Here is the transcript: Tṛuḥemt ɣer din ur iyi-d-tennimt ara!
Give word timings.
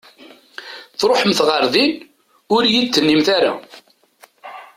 Tṛuḥemt 0.99 1.39
ɣer 1.47 1.63
din 1.73 1.93
ur 2.55 2.61
iyi-d-tennimt 2.65 3.27
ara! 3.37 3.53